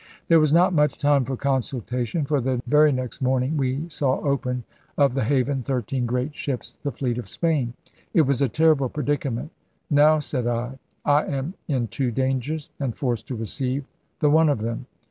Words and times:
There 0.29 0.39
was 0.39 0.51
not 0.51 0.73
much 0.73 0.97
time 0.97 1.25
for 1.25 1.37
consultation; 1.37 2.25
for 2.25 2.41
the 2.41 2.59
very 2.65 2.91
next 2.91 3.21
morning 3.21 3.55
*we 3.55 3.87
saw 3.87 4.19
open 4.21 4.63
of 4.97 5.13
the 5.13 5.23
haven 5.25 5.61
13 5.61 6.07
great 6.07 6.33
ships, 6.33 6.75
the 6.81 6.91
fleet 6.91 7.19
of 7.19 7.29
Spain.' 7.29 7.75
It 8.11 8.21
was 8.23 8.41
a 8.41 8.49
terrible 8.49 8.89
predicament. 8.89 9.51
*NoWy 9.93 10.23
said 10.23 10.47
I, 10.47 10.79
7 11.05 11.33
am 11.35 11.53
in 11.67 11.87
two 11.87 12.09
dangers, 12.09 12.71
and 12.79 12.97
forced 12.97 13.27
to 13.27 13.35
receive 13.35 13.83
the 14.17 14.31
one 14.31 14.49
of 14.49 14.61
them. 14.63 14.87